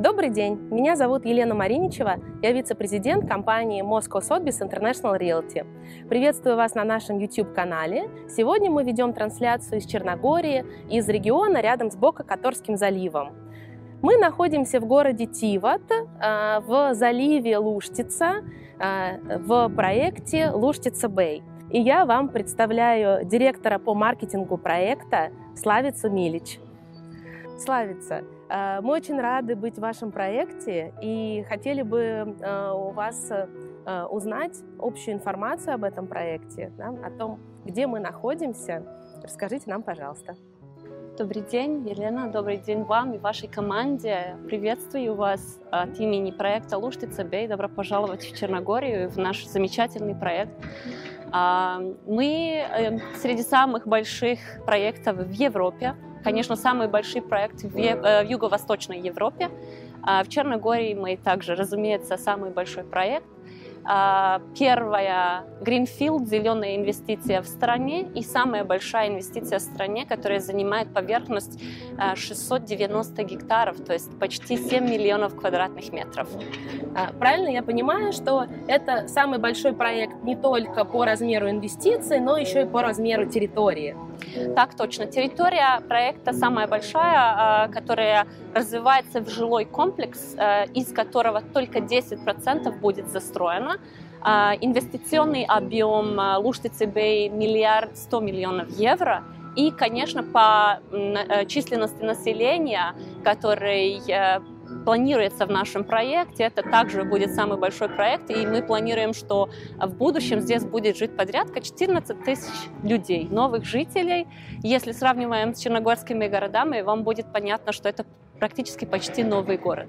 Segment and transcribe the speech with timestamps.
[0.00, 5.66] Добрый день, меня зовут Елена Мариничева, я вице-президент компании Moscow Sotheby's International Realty.
[6.08, 8.08] Приветствую вас на нашем YouTube-канале.
[8.26, 13.34] Сегодня мы ведем трансляцию из Черногории, из региона рядом с Бока-Которским заливом.
[14.00, 18.36] Мы находимся в городе Тиват, э, в заливе Луштица,
[18.78, 21.42] э, в проекте Луштица Бэй.
[21.68, 26.58] И я вам представляю директора по маркетингу проекта Славицу Милич.
[27.58, 34.04] Славица, мы очень рады быть в вашем проекте и хотели бы э, у вас э,
[34.10, 38.84] узнать общую информацию об этом проекте, да, о том, где мы находимся.
[39.22, 40.36] Расскажите нам, пожалуйста.
[41.16, 42.28] Добрый день, Елена.
[42.28, 44.36] Добрый день вам и вашей команде.
[44.46, 47.46] Приветствую вас от имени проекта Луштица Бей.
[47.46, 50.52] Добро пожаловать в Черногорию, в наш замечательный проект.
[51.30, 58.28] А, мы среди самых больших проектов в Европе конечно, самый большой проект в, э, в
[58.28, 59.50] Юго-Восточной Европе.
[60.02, 63.26] А в Черногории мы также, разумеется, самый большой проект.
[63.84, 70.92] А, первая Greenfield, зеленая инвестиция в стране и самая большая инвестиция в стране, которая занимает
[70.92, 71.60] поверхность
[72.14, 76.28] 690 а, гектаров, то есть почти 7 миллионов квадратных метров.
[76.94, 82.36] А, правильно я понимаю, что это самый большой проект не только по размеру инвестиций, но
[82.36, 83.96] еще и по размеру территории?
[84.54, 85.06] Так точно.
[85.06, 90.36] Территория проекта самая большая, которая развивается в жилой комплекс,
[90.74, 93.79] из которого только 10% будет застроено.
[94.22, 99.24] Инвестиционный объем Луштицы Бэй миллиард сто миллионов евро.
[99.56, 104.40] И, конечно, по э, численности населения, который э,
[104.84, 106.44] планируется в нашем проекте.
[106.44, 111.16] Это также будет самый большой проект, и мы планируем, что в будущем здесь будет жить
[111.16, 114.26] подрядка 14 тысяч людей, новых жителей.
[114.62, 118.04] Если сравниваем с черногорскими городами, вам будет понятно, что это
[118.38, 119.88] практически почти новый город.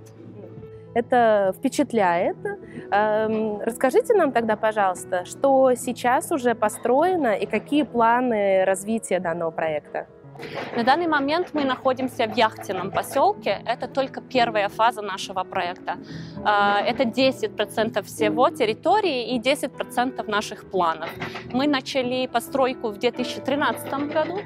[0.94, 2.38] Это впечатляет.
[2.92, 10.08] Эм, расскажите нам тогда, пожалуйста, что сейчас уже построено и какие планы развития данного проекта?
[10.75, 13.61] На данный момент мы находимся в яхтенном поселке.
[13.65, 15.97] Это только первая фаза нашего проекта.
[16.43, 21.09] А, это 10% всего территории и 10% наших планов.
[21.52, 24.39] Мы начали постройку в 2013 году,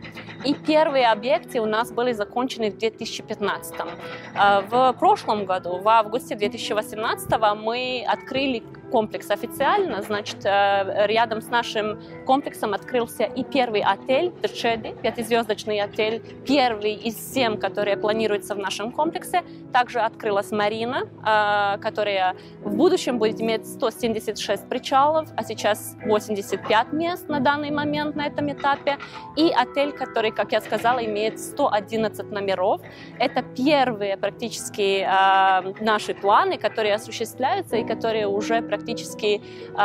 [0.44, 3.76] и первые объекты у нас были закончены в 2015.
[4.36, 8.64] А, в прошлом году, в августе 2018 мы открыли
[8.96, 16.22] комплекс официально, значит, э, рядом с нашим комплексом открылся и первый отель Терчеди, пятизвездочный отель,
[16.48, 19.44] первый из семь, которые планируются в нашем комплексе.
[19.74, 22.38] Также открылась Марина, э, которая
[22.76, 28.52] в будущем будет иметь 176 причалов, а сейчас 85 мест на данный момент на этом
[28.52, 28.98] этапе.
[29.38, 32.82] И отель, который, как я сказала, имеет 111 номеров.
[33.18, 39.82] Это первые практически э, наши планы, которые осуществляются и которые уже практически э,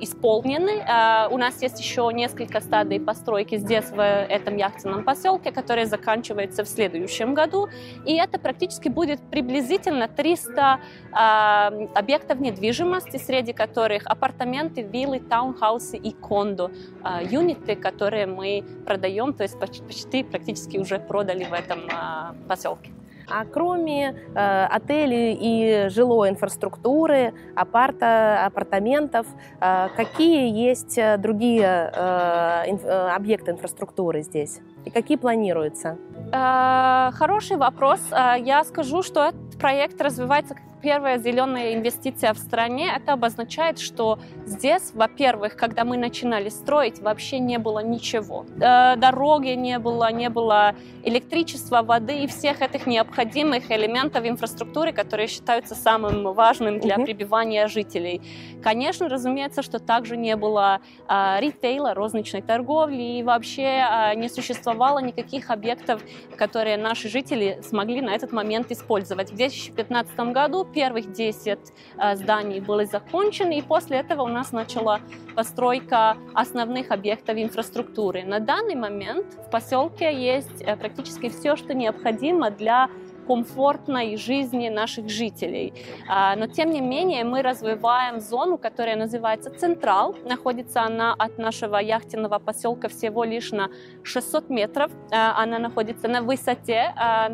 [0.00, 0.82] исполнены.
[0.82, 6.64] Э, у нас есть еще несколько стадий постройки здесь, в этом яхтенном поселке, которые заканчиваются
[6.64, 7.68] в следующем году.
[8.04, 10.80] И это практически будет приблизительно 300
[11.12, 16.70] э, объектов недвижимости, среди которых апартаменты, виллы, таунхаусы и кондо,
[17.04, 22.90] э, юниты, которые мы продаем, то есть почти практически уже продали в этом э, поселке.
[23.28, 29.26] А кроме э, отелей и жилой инфраструктуры, апарта, апартаментов,
[29.60, 34.60] э, какие есть э, другие э, инф, э, объекты инфраструктуры здесь?
[34.84, 35.98] И какие планируются?
[36.32, 38.00] Э, хороший вопрос.
[38.10, 40.54] Я скажу, что этот проект развивается
[40.86, 47.40] первая зеленая инвестиция в стране, это обозначает, что здесь, во-первых, когда мы начинали строить, вообще
[47.40, 48.46] не было ничего.
[48.60, 55.26] Э, дороги не было, не было электричества, воды и всех этих необходимых элементов инфраструктуры, которые
[55.26, 58.22] считаются самым важным для пребывания жителей.
[58.62, 65.00] Конечно, разумеется, что также не было э, ритейла, розничной торговли и вообще э, не существовало
[65.00, 66.00] никаких объектов,
[66.36, 69.32] которые наши жители смогли на этот момент использовать.
[69.32, 71.58] В 2015 году первых 10
[71.98, 75.00] э, зданий были закончены, и после этого у нас начала
[75.34, 78.24] постройка основных объектов инфраструктуры.
[78.24, 82.90] На данный момент в поселке есть э, практически все, что необходимо для
[83.26, 85.72] комфортной жизни наших жителей.
[86.08, 90.14] А, но тем не менее мы развиваем зону, которая называется Централ.
[90.24, 93.68] Находится она от нашего яхтенного поселка всего лишь на
[94.02, 94.92] 600 метров.
[95.10, 96.92] А, она находится на высоте.
[96.96, 97.30] А,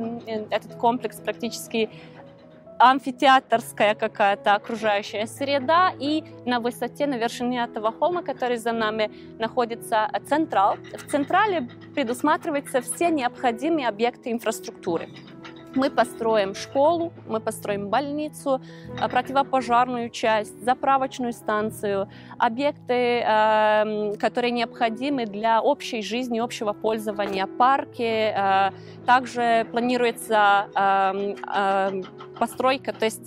[0.51, 1.91] этот комплекс практически
[2.91, 10.11] амфитеатрская какая-то окружающая среда, и на высоте, на вершине этого холма, который за нами находится
[10.29, 10.77] Централ.
[10.93, 15.09] В Централе предусматриваются все необходимые объекты инфраструктуры.
[15.75, 18.61] Мы построим школу, мы построим больницу,
[19.01, 22.09] э, противопожарную часть, заправочную станцию,
[22.39, 28.03] объекты, эм, которые необходимы для общей жизни, общего пользования, парки.
[28.03, 28.71] Э,
[29.07, 32.05] также планируется эм, эм,
[32.39, 33.23] постройка, то есть,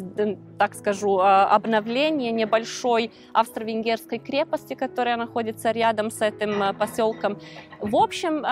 [0.58, 7.38] так скажу, э, обновление небольшой австро-венгерской крепости, которая находится рядом с этим поселком.
[7.80, 8.44] В общем,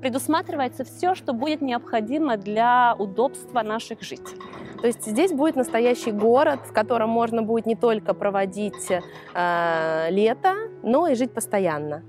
[0.00, 4.40] предусматривается все, что будет необходимо для удобства наших жителей.
[4.80, 10.54] То есть здесь будет настоящий город, в котором можно будет не только проводить э, лето,
[10.82, 12.02] но и жить постоянно.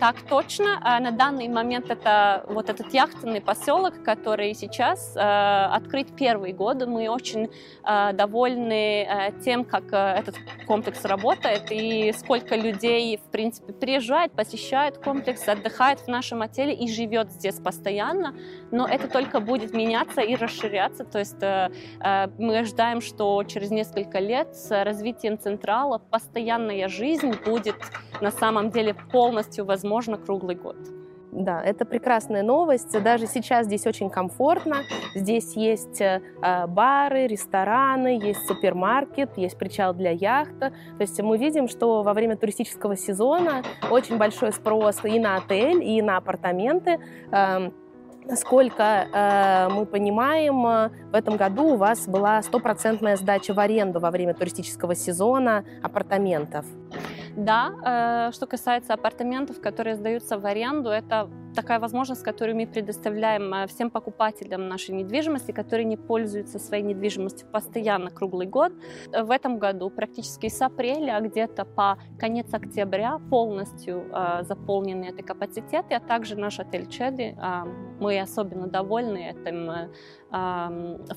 [0.00, 0.80] Так точно.
[0.82, 6.86] А на данный момент это вот этот яхтенный поселок, который сейчас э, открыт первый год.
[6.86, 7.50] Мы очень
[7.84, 10.36] э, довольны э, тем, как э, этот
[10.66, 16.90] комплекс работает и сколько людей, в принципе, приезжает, посещает комплекс, отдыхает в нашем отеле и
[16.90, 18.34] живет здесь постоянно.
[18.70, 21.04] Но это только будет меняться и расширяться.
[21.04, 21.70] То есть э,
[22.00, 27.76] э, мы ожидаем, что через несколько лет с развитием Централа постоянная жизнь будет
[28.20, 30.76] на самом деле полностью возможна круглый год.
[31.32, 33.00] Да, это прекрасная новость.
[33.02, 34.78] Даже сейчас здесь очень комфортно.
[35.14, 36.20] Здесь есть э,
[36.66, 40.70] бары, рестораны, есть супермаркет, есть причал для яхта.
[40.70, 45.84] То есть мы видим, что во время туристического сезона очень большой спрос и на отель,
[45.84, 46.98] и на апартаменты.
[48.30, 53.98] Насколько э, мы понимаем, э, в этом году у вас была стопроцентная сдача в аренду
[53.98, 56.64] во время туристического сезона апартаментов.
[57.36, 63.52] Да, э, что касается апартаментов, которые сдаются в аренду, это такая возможность, которую мы предоставляем
[63.54, 68.72] э, всем покупателям нашей недвижимости, которые не пользуются своей недвижимостью постоянно круглый год.
[69.12, 75.22] В этом году практически с апреля, а где-то по конец октября полностью э, заполнены эти
[75.22, 77.36] капацитеты, а также наш отель Чеди.
[77.40, 77.64] Э,
[78.00, 79.88] мы особенно довольны этим э,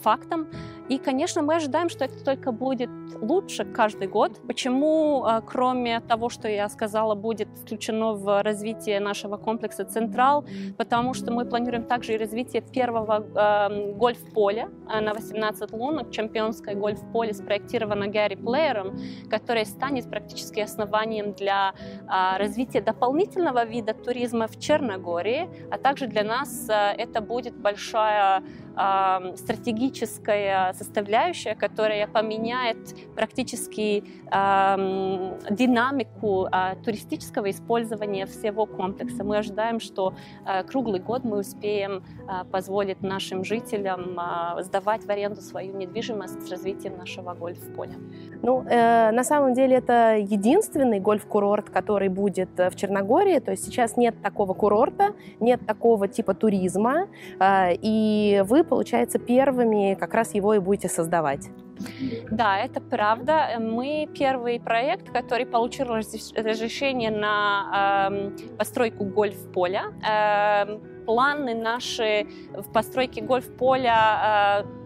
[0.02, 0.48] фактом.
[0.90, 2.90] И, конечно, мы ожидаем, что это только будет
[3.22, 4.42] лучше каждый год.
[4.48, 5.62] Почему, а, кроме
[6.07, 10.45] того, что я сказала, будет включено в развитие нашего комплекса «Централ»,
[10.77, 14.69] потому что мы планируем также и развитие первого э, гольф-поля
[15.01, 19.00] на 18 лунок, чемпионское гольф-поле спроектировано Гарри Плеером,
[19.30, 26.24] которое станет практически основанием для э, развития дополнительного вида туризма в Черногории, а также для
[26.24, 28.44] нас э, это будет большая
[28.74, 34.04] стратегическая составляющая, которая поменяет практически
[35.50, 39.24] динамику а, туристического использования всего комплекса.
[39.24, 40.14] Мы ожидаем, что
[40.46, 44.20] а, круглый год мы успеем а, позволить нашим жителям
[44.60, 47.96] сдавать в аренду свою недвижимость с развитием нашего гольф-поля.
[48.42, 53.40] Ну, э, на самом деле это единственный гольф-курорт, который будет э, в Черногории.
[53.40, 57.08] То есть сейчас нет такого курорта, нет такого типа туризма,
[57.40, 61.50] э, и вы получается, первыми как раз его и будете создавать.
[62.31, 63.57] Да, это правда.
[63.60, 69.86] Мы первый проект, который получил разрешение на э, постройку гольф-поля.
[70.07, 74.82] Э, планы наши в постройке гольф-поля э,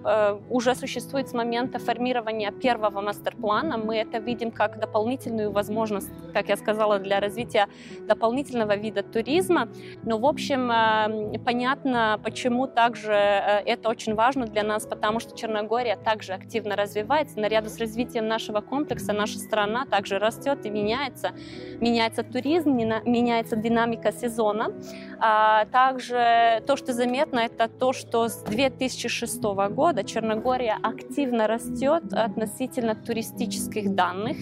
[0.49, 3.77] уже существуют с момента формирования первого мастер-плана.
[3.77, 7.67] Мы это видим как дополнительную возможность, как я сказала, для развития
[8.07, 9.69] дополнительного вида туризма.
[10.03, 15.35] Но, в общем, э, понятно, почему также э, это очень важно для нас, потому что
[15.35, 17.39] Черногория также активно развивается.
[17.39, 21.31] Наряду с развитием нашего комплекса наша страна также растет и меняется.
[21.79, 24.73] Меняется туризм, меняется динамика сезона.
[25.19, 29.41] А также то, что заметно, это то, что с 2006
[29.71, 34.37] года Черногория активно растет относительно туристических данных.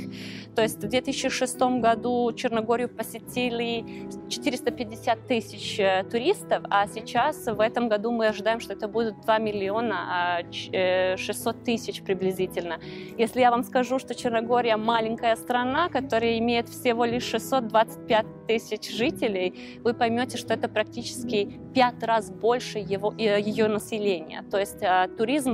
[0.55, 7.89] То есть в 2006 году Черногорию посетили 450 тысяч э, туристов, а сейчас в этом
[7.89, 12.79] году мы ожидаем, что это будет 2 миллиона 600 а, э, тысяч приблизительно.
[13.17, 19.79] Если я вам скажу, что Черногория маленькая страна, которая имеет всего лишь 625 тысяч жителей,
[19.83, 24.43] вы поймете, что это практически пять раз больше его, э, ее населения.
[24.49, 24.79] То есть
[25.17, 25.44] туризм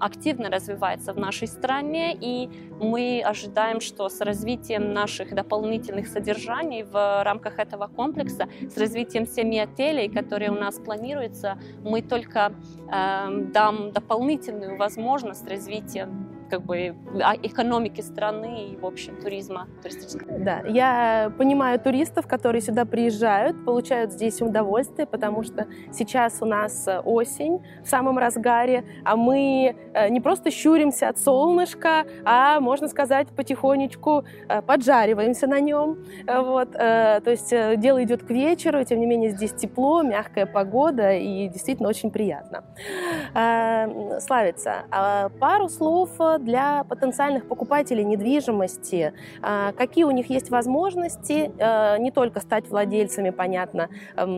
[0.00, 2.48] активно развивается в нашей стране, и
[2.80, 9.58] мы ожидаем, что с развитием наших дополнительных содержаний в рамках этого комплекса, с развитием семи
[9.58, 12.52] отелей, которые у нас планируются, мы только
[12.90, 16.08] э, дам дополнительную возможность развития
[16.52, 16.94] как бы
[17.42, 20.38] экономики страны и, в общем, туризма туристического.
[20.38, 26.86] Да, я понимаю туристов, которые сюда приезжают, получают здесь удовольствие, потому что сейчас у нас
[27.06, 29.74] осень в самом разгаре, а мы
[30.10, 34.24] не просто щуримся от солнышка, а, можно сказать, потихонечку
[34.66, 36.04] поджариваемся на нем.
[36.26, 41.12] Вот, то есть дело идет к вечеру, и тем не менее здесь тепло, мягкая погода
[41.12, 42.64] и действительно очень приятно.
[43.34, 46.10] Э, Славица, а пару слов
[46.42, 49.12] для потенциальных покупателей недвижимости.
[49.42, 54.32] Э, какие у них есть возможности э, не только стать владельцами, понятно, эм,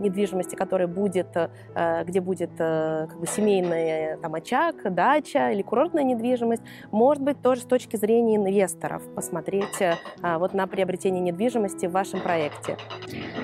[0.00, 1.28] недвижимости, которая будет,
[2.04, 7.64] где будет как бы семейный там, очаг, дача или курортная недвижимость, может быть, тоже с
[7.64, 9.78] точки зрения инвесторов посмотреть
[10.22, 12.76] вот на приобретение недвижимости в вашем проекте.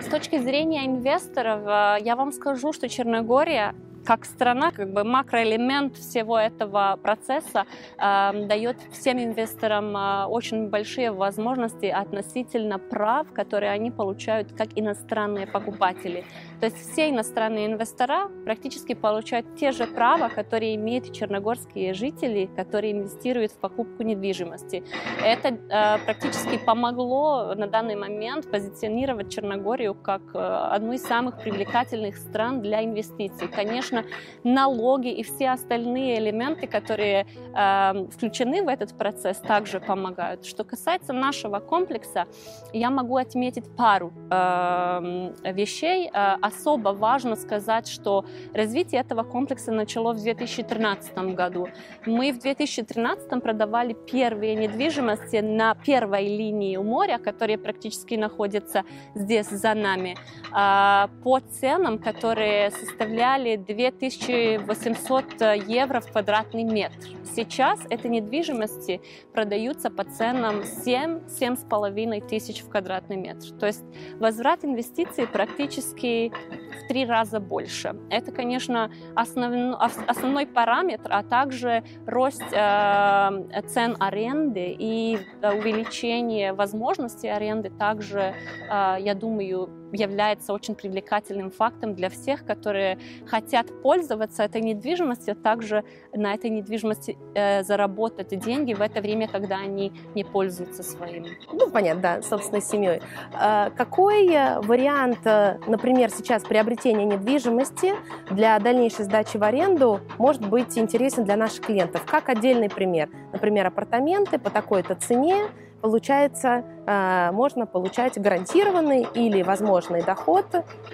[0.01, 1.63] С точки зрения инвесторов,
[2.03, 7.67] я вам скажу, что Черногория как страна, как бы макроэлемент всего этого процесса
[7.99, 15.47] э, дает всем инвесторам э, очень большие возможности относительно прав, которые они получают как иностранные
[15.47, 16.25] покупатели.
[16.61, 22.93] То есть все иностранные инвестора практически получают те же права, которые имеют черногорские жители, которые
[22.93, 24.83] инвестируют в покупку недвижимости.
[25.23, 32.17] Это э, практически помогло на данный момент позиционировать Черногорию как э, одну из самых привлекательных
[32.17, 33.49] стран для инвестиций.
[33.49, 34.05] Конечно,
[34.43, 40.45] налоги и все остальные элементы, которые э, включены в этот процесс, также помогают.
[40.45, 42.27] Что касается нашего комплекса,
[42.73, 46.11] я могу отметить пару э, вещей.
[46.49, 51.69] Особо важно сказать, что развитие этого комплекса начало в 2013 году.
[52.05, 59.49] Мы в 2013 продавали первые недвижимости на первой линии у моря, которые практически находятся здесь
[59.49, 60.17] за нами,
[60.55, 66.97] э, по ценам, которые составляли 2 2800 э, евро в квадратный метр.
[67.25, 69.00] Сейчас эти недвижимости
[69.33, 73.50] продаются по ценам 7-7,5 тысяч в квадратный метр.
[73.61, 73.85] То есть
[74.19, 76.33] возврат инвестиций практически
[76.78, 77.97] в три раза больше.
[78.11, 79.75] Это, конечно, основной,
[80.07, 88.35] основной параметр, а также рост э, цен аренды и увеличение возможностей аренды также,
[88.71, 95.35] э, я думаю, является очень привлекательным фактом для всех, которые хотят пользоваться этой недвижимостью, а
[95.35, 101.26] также на этой недвижимости э, заработать деньги в это время, когда они не пользуются своим.
[101.52, 103.00] Ну, понятно, да, собственной семьей.
[103.33, 107.95] А какой э, вариант, э, например, сейчас приобретения недвижимости
[108.30, 112.04] для дальнейшей сдачи в аренду может быть интересен для наших клиентов?
[112.04, 113.09] Как отдельный пример?
[113.33, 115.49] Например, апартаменты по такой-то цене,
[115.80, 120.47] получается, э, можно получать гарантированный или возможный доход?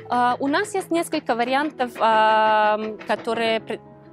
[0.08, 3.60] А, у нас есть несколько вариантов, а, которые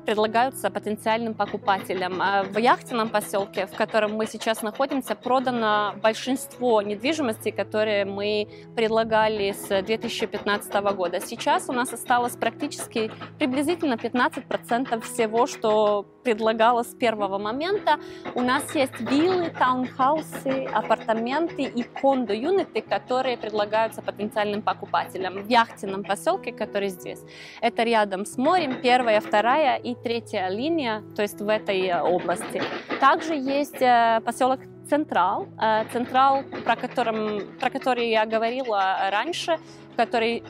[0.05, 2.21] предлагаются потенциальным покупателям.
[2.21, 9.51] А в яхтенном поселке, в котором мы сейчас находимся, продано большинство недвижимости, которые мы предлагали
[9.51, 11.19] с 2015 года.
[11.19, 17.99] Сейчас у нас осталось практически приблизительно 15% всего, что предлагалось с первого момента.
[18.35, 26.51] У нас есть виллы, таунхаусы, апартаменты и кондо-юниты, которые предлагаются потенциальным покупателям в яхтенном поселке,
[26.51, 27.19] который здесь.
[27.61, 32.61] Это рядом с морем, первая, вторая и третья линия, то есть в этой э, области.
[32.99, 34.59] Также есть э, поселок
[34.89, 39.57] Централ, э, Централ, про, котором, про который я говорила раньше,
[39.95, 40.43] который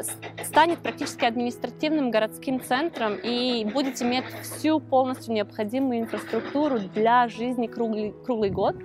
[0.43, 8.13] станет практически административным городским центром и будет иметь всю полностью необходимую инфраструктуру для жизни круглый,
[8.25, 8.75] круглый год.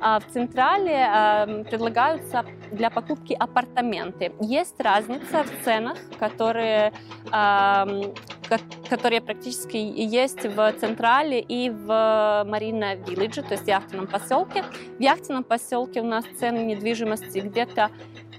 [0.00, 4.32] А в Централе э, предлагаются для покупки апартаменты.
[4.40, 6.92] Есть разница в ценах, которые,
[7.32, 8.02] э,
[8.88, 14.64] которые практически есть в Централе и в Марина Виллидже, то есть яхтенном поселке.
[14.98, 17.90] В яхтенном поселке у нас цены недвижимости где-то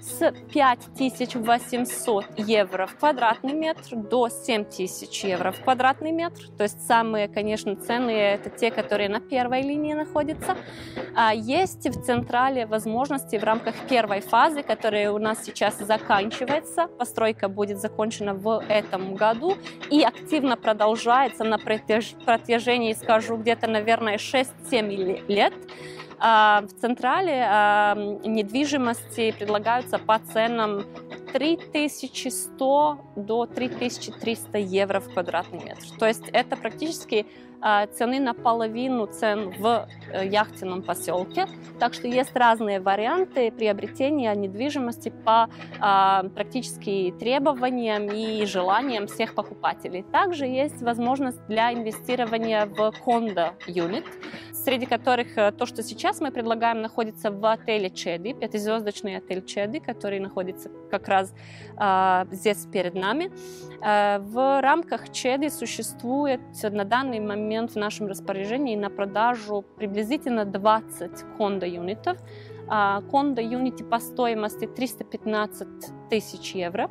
[0.02, 6.48] с 5800 евро в квадратный метр до 7000 евро в квадратный метр.
[6.56, 10.56] То есть самые, конечно, ценные это те, которые на первой линии находятся.
[11.14, 16.88] А есть в Централе возможности в рамках первой фазы, которая у нас сейчас заканчивается.
[16.98, 19.56] Постройка будет закончена в этом году
[19.90, 25.52] и активно продолжается на протяжении, скажу, где-то, наверное, 6-7 лет.
[26.24, 30.84] А, в Централе а, недвижимости предлагаются по ценам
[31.32, 35.82] 3100 до 3300 евро в квадратный метр.
[35.98, 37.26] То есть это практически
[37.96, 41.46] цены наполовину цен в э, яхтенном поселке.
[41.78, 45.48] Так что есть разные варианты приобретения недвижимости по
[46.34, 50.02] практически требованиям и желаниям всех покупателей.
[50.02, 54.06] Также есть возможность для инвестирования в кондо юнит
[54.64, 59.78] среди которых э, то, что сейчас мы предлагаем, находится в отеле Чеди, пятизвездочный отель Чеди,
[59.78, 61.34] который находится как раз
[61.78, 63.30] э, здесь перед нами.
[63.84, 71.24] Э, в рамках Чеди существует на данный момент в нашем распоряжении на продажу приблизительно 20
[71.38, 72.18] кондо-юнитов.
[72.70, 75.68] Э, кондо-юнити по стоимости 315
[76.10, 76.90] тысяч евро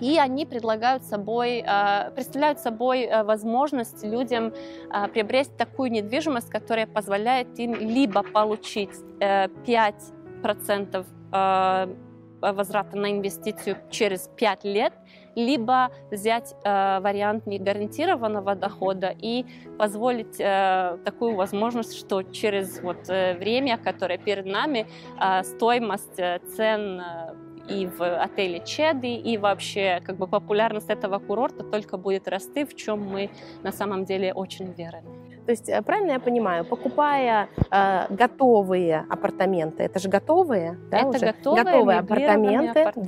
[0.00, 4.52] и они предлагают собой, а, представляют собой а, возможность людям
[4.90, 8.90] а, приобрести такую недвижимость, которая позволяет им либо получить
[9.20, 11.94] 5% э,
[12.40, 14.92] возврата на инвестицию через 5 лет,
[15.34, 19.44] либо взять э, вариант негарантированного дохода и
[19.78, 24.86] позволить э, такую возможность, что через вот, э, время, которое перед нами,
[25.20, 27.34] э, стоимость э, цен э,
[27.70, 32.74] и в отеле Чеды, и вообще как бы популярность этого курорта только будет расти, в
[32.74, 33.30] чем мы
[33.62, 35.29] на самом деле очень уверены.
[35.46, 41.08] То есть, э, правильно я понимаю, покупая э, готовые апартаменты, это же готовые, да, это
[41.08, 41.26] уже?
[41.26, 43.00] готовые, готовые апартаменты, апартаменты,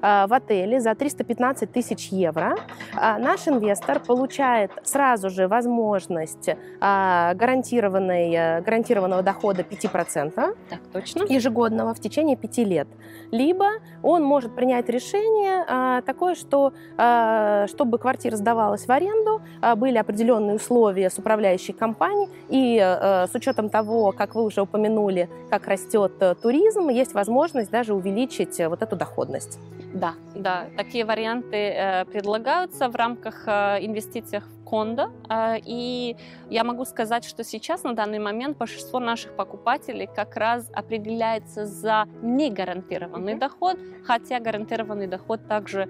[0.00, 2.56] да, э, в отеле за 315 тысяч евро,
[2.94, 10.34] э, наш инвестор получает сразу же возможность э, гарантированной, гарантированного дохода 5%.
[10.34, 11.24] Так, точно.
[11.28, 12.88] Ежегодного в течение 5 лет.
[13.30, 13.66] Либо
[14.02, 19.98] он может принять решение э, такое, что э, чтобы квартира сдавалась в аренду, э, были
[19.98, 22.28] определенные условия с управляющей компаний.
[22.48, 27.70] И э, с учетом того, как вы уже упомянули, как растет э, туризм, есть возможность
[27.70, 29.58] даже увеличить э, вот эту доходность.
[29.94, 35.12] Да, да, такие варианты э, предлагаются в рамках э, инвестиций в кондо.
[35.30, 36.16] Э, и
[36.50, 42.06] я могу сказать, что сейчас на данный момент большинство наших покупателей как раз определяется за
[42.22, 43.38] негарантированный mm-hmm.
[43.38, 45.88] доход, хотя гарантированный доход также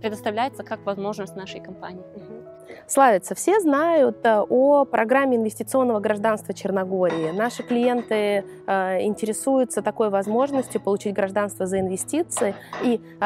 [0.00, 2.04] предоставляется как возможность нашей компании.
[2.14, 3.34] Mm-hmm славится.
[3.34, 7.30] Все знают о программе инвестиционного гражданства Черногории.
[7.30, 12.54] Наши клиенты э, интересуются такой возможностью получить гражданство за инвестиции.
[12.82, 13.25] И, э,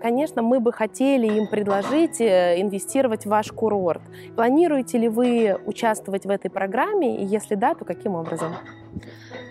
[0.00, 4.02] конечно, мы бы хотели им предложить инвестировать в ваш курорт.
[4.36, 7.18] Планируете ли вы участвовать в этой программе?
[7.18, 8.54] И если да, то каким образом?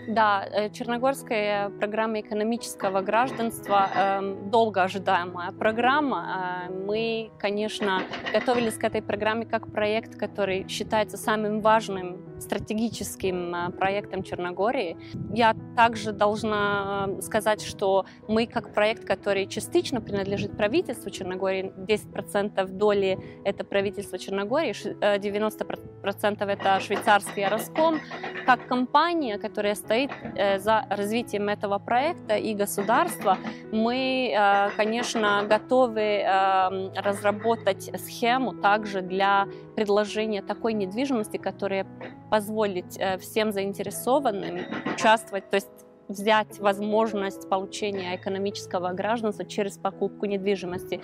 [0.08, 6.66] Да, э, Черногорская программа экономического гражданства эм, долго ожидаемая программа.
[6.66, 8.00] Э, мы, конечно,
[8.32, 14.96] готовились к этой программе как проект, который считается самым важным стратегическим э, проектом Черногории.
[15.30, 23.18] Я также должна сказать, что мы как проект, который частично принадлежит правительству Черногории, 10% доли
[23.44, 28.00] это правительство Черногории, 90% это швейцарский Роском,
[28.46, 33.38] как компания, которая стоит стоит э, за развитием этого проекта и государства,
[33.72, 41.86] мы, э, конечно, готовы э, разработать схему также для предложения такой недвижимости, которая
[42.30, 44.60] позволит всем заинтересованным
[44.94, 45.68] участвовать, то есть
[46.08, 51.00] взять возможность получения экономического гражданства через покупку недвижимости.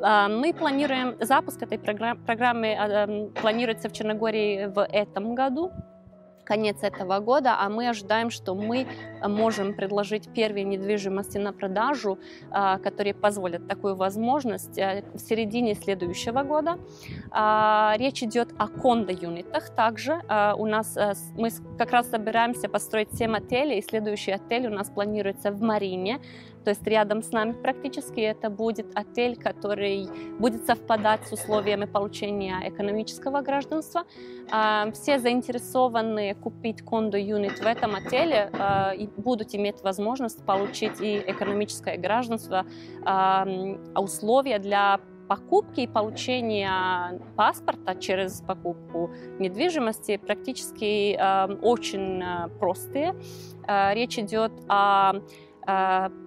[0.00, 5.72] Мы планируем запуск этой программы, планируется в Черногории в этом году
[6.46, 8.86] конец этого года, а мы ожидаем, что мы
[9.22, 12.18] можем предложить первые недвижимости на продажу,
[12.50, 16.78] а, которые позволят такую возможность э, в середине следующего года.
[17.30, 20.22] А, речь идет о кондо-юнитах также.
[20.28, 24.70] А, у нас э, мы как раз собираемся построить 7 отелей, и следующий отель у
[24.70, 26.20] нас планируется в Марине,
[26.66, 30.08] то есть рядом с нами практически это будет отель, который
[30.40, 34.02] будет совпадать с условиями получения экономического гражданства.
[34.50, 41.96] А, все заинтересованные купить кондо-юнит в этом отеле а, будут иметь возможность получить и экономическое
[41.98, 42.66] гражданство,
[43.04, 43.46] а,
[43.94, 44.98] условия для
[45.28, 52.22] покупки и получения паспорта через покупку недвижимости практически э, очень
[52.60, 53.16] простые.
[53.66, 55.14] Э, речь идет о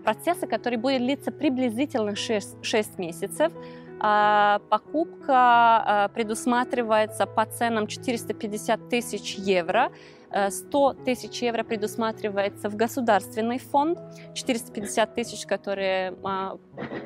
[0.03, 3.53] процесса, который будет длиться приблизительно 6, 6 месяцев.
[4.01, 9.91] А, покупка а, предусматривается по ценам 450 тысяч евро.
[10.49, 13.99] 100 тысяч евро предусматривается в государственный фонд,
[14.33, 16.57] 450 тысяч, которые а,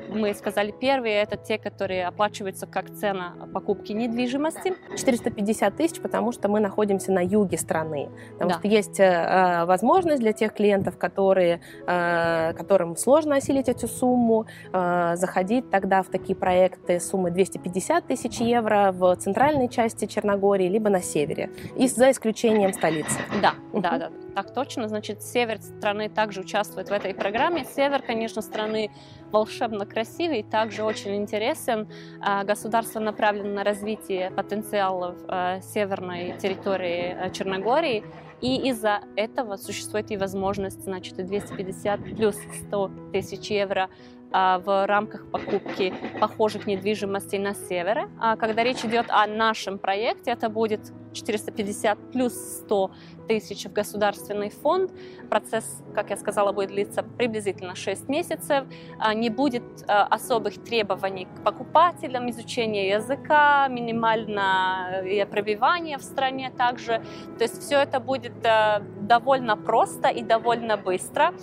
[0.08, 4.74] мы сказали первые, это те, которые оплачиваются как цена покупки недвижимости.
[4.96, 8.08] 450 тысяч, потому что мы находимся на юге страны.
[8.32, 8.58] Потому да.
[8.58, 15.16] что есть э, возможность для тех клиентов, которые, э, которым сложно осилить эту сумму, э,
[15.16, 21.02] заходить тогда в такие проекты суммы 250 тысяч евро в центральной части Черногории, либо на
[21.02, 23.13] севере, и за исключением столицы.
[23.40, 24.88] Да, да, да, так точно.
[24.88, 27.64] Значит, север страны также участвует в этой программе.
[27.64, 28.90] Север, конечно, страны
[29.30, 31.88] волшебно красивый, также очень интересен.
[32.20, 38.04] А, государство направлено на развитие потенциалов а, северной территории а, Черногории.
[38.40, 43.88] И из-за этого существует и возможность, значит, 250 плюс 100 тысяч евро
[44.34, 48.08] в рамках покупки похожих недвижимостей на севере.
[48.38, 52.90] Когда речь идет о нашем проекте, это будет 450 плюс 100
[53.28, 54.92] тысяч в государственный фонд.
[55.30, 58.66] Процесс, как я сказала, будет длиться приблизительно 6 месяцев.
[58.98, 67.02] А, не будет а, особых требований к покупателям, изучения языка, минимальное пробивание в стране также.
[67.38, 71.34] То есть все это будет а, довольно просто и довольно быстро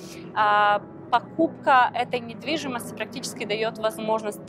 [1.12, 4.42] покупка этой недвижимости практически дает возможность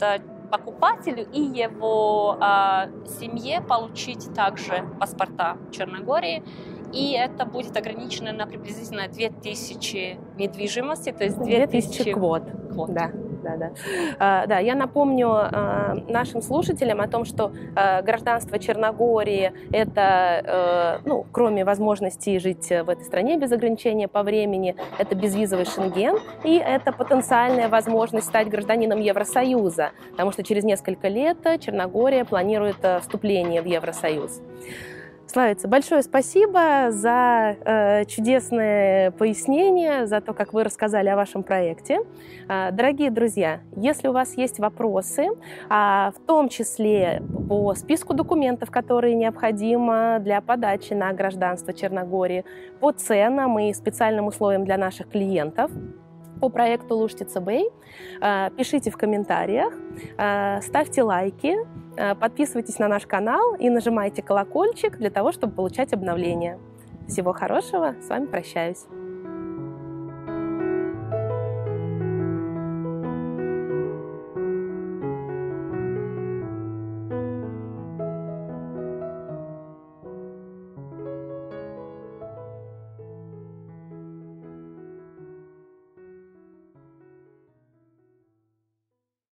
[0.51, 6.43] покупателю и его э, семье получить также паспорта Черногории.
[6.93, 12.43] И это будет ограничено на приблизительно 2000 недвижимости, то есть 2000, 2000 квот.
[12.71, 12.93] квот.
[12.93, 13.11] Да
[13.43, 13.71] да, да.
[14.19, 21.25] А, да, я напомню а, нашим слушателям о том, что а, гражданство Черногории– это, ну,
[21.31, 26.91] кроме возможности жить в этой стране без ограничения по времени, это безвизовый шенген, и это
[26.91, 34.41] потенциальная возможность стать гражданином Евросоюза, потому что через несколько лет Черногория планирует вступление в Евросоюз.
[35.33, 42.01] Славица, большое спасибо за э, чудесное пояснение, за то, как вы рассказали о вашем проекте.
[42.47, 45.31] Э, дорогие друзья, если у вас есть вопросы, э,
[45.69, 52.45] в том числе по списку документов, которые необходимы для подачи на гражданство Черногории,
[52.79, 55.71] по ценам и специальным условиям для наших клиентов,
[56.43, 57.69] по проекту Луштица Бэй.
[58.21, 59.73] Э, пишите в комментариях,
[60.17, 61.55] э, ставьте лайки,
[61.95, 66.59] э, подписывайтесь на наш канал и нажимайте колокольчик для того, чтобы получать обновления.
[67.07, 68.85] Всего хорошего, с вами прощаюсь.